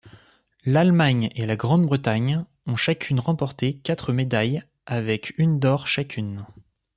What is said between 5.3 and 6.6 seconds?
une d'or chacune.